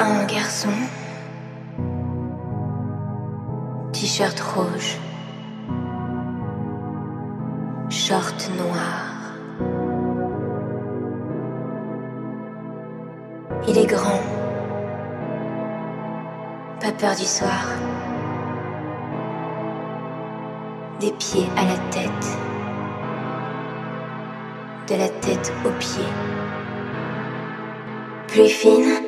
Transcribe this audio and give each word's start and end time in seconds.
Un 0.00 0.24
garçon. 0.26 0.68
T-shirt 3.92 4.38
rouge. 4.38 4.96
Short 7.88 8.48
noir. 8.56 9.34
Il 13.66 13.76
est 13.76 13.86
grand. 13.86 14.20
Pas 16.80 16.92
peur 16.92 17.16
du 17.16 17.24
soir. 17.24 17.66
Des 21.00 21.10
pieds 21.12 21.48
à 21.56 21.64
la 21.64 21.76
tête. 21.90 22.38
De 24.86 24.94
la 24.94 25.08
tête 25.08 25.52
aux 25.64 25.76
pieds. 25.80 26.12
Plus 28.28 28.48
fine. 28.48 29.07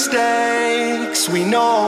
Mistakes, 0.00 1.28
we 1.28 1.44
know 1.44 1.79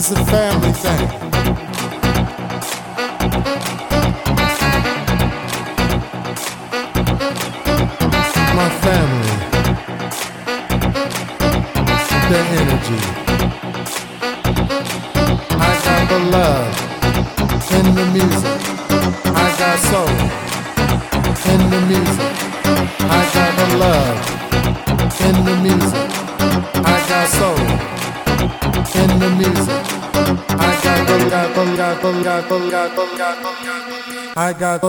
It's 0.00 0.12
a 0.12 0.24
family 0.26 0.72
thing. 0.74 1.08
My 8.54 8.68
family, 8.78 9.34
their 12.30 12.46
energy. 12.60 12.98
I 15.50 15.72
got 15.82 16.02
the 16.08 16.20
love 16.30 16.70
in 17.72 17.86
the 17.96 18.06
music. 18.14 18.60
I 19.34 19.48
got 19.58 19.78
soul 19.90 20.14
in 21.52 21.60
the 21.72 21.80
music. 21.90 22.34
I 23.00 23.22
got 23.34 23.52
the 23.58 23.66
love 23.82 24.18
in 25.26 25.36
the 25.44 25.56
music. 25.66 26.08
I 26.86 26.96
got 27.08 27.26
soul 27.30 27.58
in 28.94 29.18
the 29.18 29.30
music. 29.30 29.77
I 34.40 34.54
got 34.56 34.80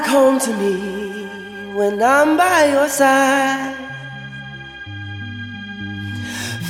Like 0.00 0.08
home 0.08 0.38
to 0.40 0.52
me 0.56 1.26
when 1.74 2.02
I'm 2.02 2.38
by 2.38 2.68
your 2.72 2.88
side. 2.88 3.76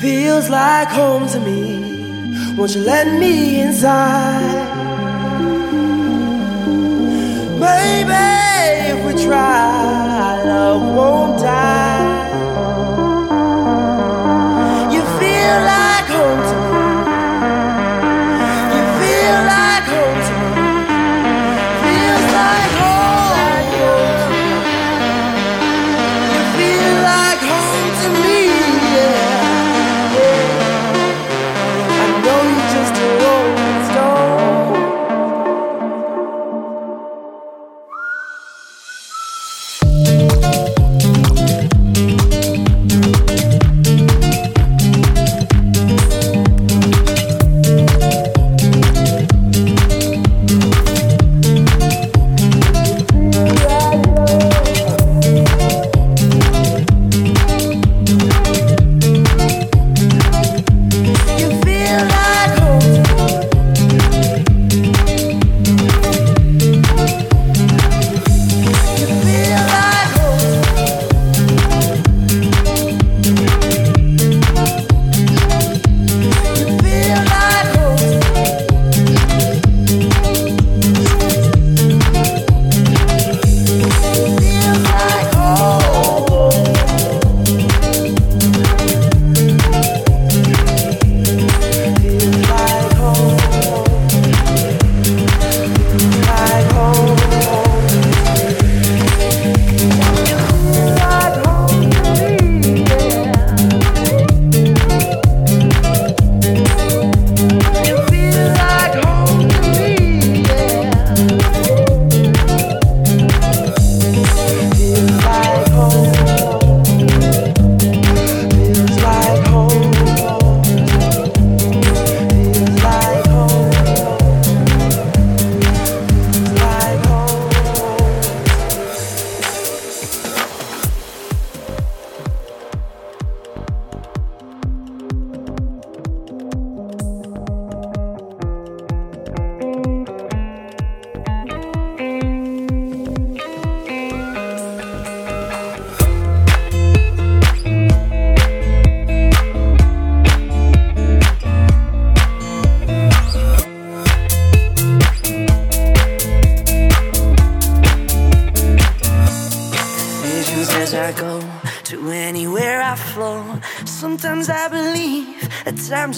Feels 0.01 0.51
like 0.51 0.89
home 0.89 1.29
to 1.29 1.39
me. 1.39 2.35
Won't 2.57 2.75
you 2.75 2.81
let 2.81 3.07
me 3.21 3.61
inside? 3.61 4.67
Maybe 7.61 8.27
if 8.91 8.99
we 9.07 9.25
try, 9.25 10.43
love 10.43 10.97
won't 10.97 11.39
die. 11.41 11.90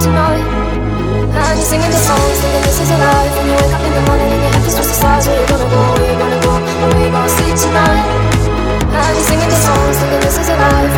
tonight. 0.00 0.44
And 1.30 1.56
you're 1.60 1.68
singing 1.68 1.92
the 1.92 2.00
songs, 2.00 2.36
thinking 2.40 2.62
this 2.64 2.80
is 2.80 2.88
you 2.88 3.52
wake 3.52 3.74
up 3.76 3.84
in 3.84 3.92
the 3.92 4.02
morning 4.08 4.28
and 4.32 4.40
your 4.40 4.50
head. 4.50 4.64
Where 5.28 5.40
you 5.40 5.46
gonna 5.46 5.68
go? 5.68 5.80
Where 5.94 6.08
you 6.08 6.18
gonna 6.18 6.40
go? 6.40 6.52
Where 6.56 7.04
you 7.04 7.12
gonna 7.12 7.28
sleep 7.28 7.56
tonight? 7.60 8.04
you 9.12 9.24
singing 9.28 9.50
the 9.52 9.60
songs, 9.60 9.96
thinking 10.00 10.20
this 10.24 10.36
is 10.40 10.48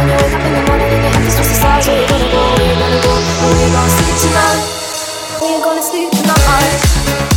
you 0.07 0.17
wake 0.23 0.35
up 0.39 0.45
in 0.47 0.53
the 0.55 0.63
morning 0.71 0.87
and 0.87 1.03
your 1.03 1.35
head. 1.59 1.83
Where 1.83 1.99
you 1.99 2.07
gonna 2.07 2.31
go? 2.31 2.43
Where 2.55 2.69
you 2.71 2.77
gonna 2.79 3.01
go? 3.03 3.13
Where 3.43 3.59
you 3.59 3.71
gonna 3.75 3.93
sleep 3.99 4.17
tonight? 4.23 4.63
Where 5.43 5.51
you 5.51 5.61
gonna 5.67 5.83
sleep 5.83 6.09
tonight? 6.15 7.32